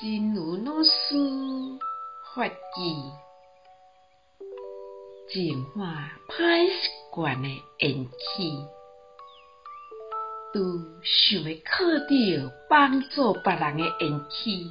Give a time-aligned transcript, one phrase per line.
[0.00, 0.90] 真如老师
[2.32, 2.52] 法语，
[5.28, 7.48] 净化歹习惯的
[7.80, 8.64] 缘起，
[10.54, 10.60] 都
[11.02, 14.70] 想要靠着帮助别人的缘起，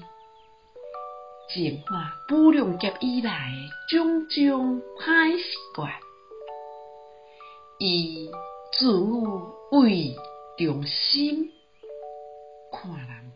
[1.54, 3.52] 净化不良劫以来
[3.90, 5.44] 的种种歹习
[5.76, 5.92] 惯，
[7.80, 8.32] 以
[8.80, 10.16] 自我为
[10.58, 11.52] 中心，
[12.72, 13.34] 看人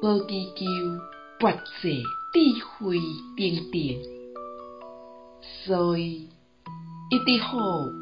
[0.00, 0.64] 无，无追求
[1.38, 1.52] 别
[1.82, 2.02] 济
[2.32, 2.98] 智慧
[3.36, 3.78] 等等，
[5.64, 6.28] 所以
[7.10, 7.56] 一直好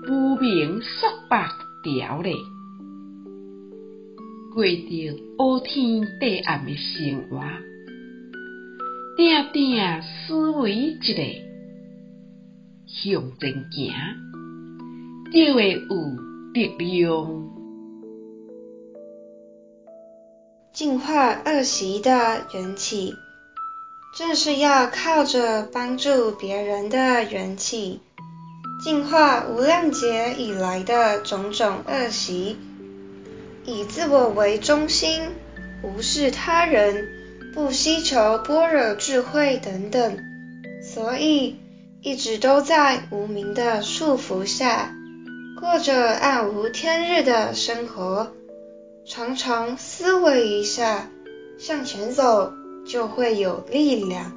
[0.08, 1.48] 无明束缚
[1.98, 2.34] 牢咧，
[4.54, 4.88] 过着
[5.38, 7.40] 乌天地暗的生活，
[9.16, 11.14] 定定思维一个
[12.86, 13.94] 向前行，
[15.32, 15.86] 就会有
[16.52, 17.55] 力量。
[20.76, 23.14] 净化恶习的缘起，
[24.14, 28.02] 正是要靠着帮助别人的缘起，
[28.84, 32.58] 净化无量劫以来的种种恶习，
[33.64, 35.22] 以自我为中心，
[35.82, 37.08] 无视他人，
[37.54, 40.18] 不希求般若智慧等等，
[40.82, 41.58] 所以
[42.02, 44.94] 一直都在无明的束缚下，
[45.58, 48.30] 过着暗无天日的生活。
[49.08, 51.08] 常常思维一下，
[51.58, 52.52] 向前走
[52.84, 54.32] 就会有力量。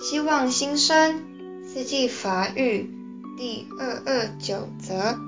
[0.00, 1.24] 希望新生
[1.66, 2.88] 四季发育
[3.36, 5.18] 第二二九则。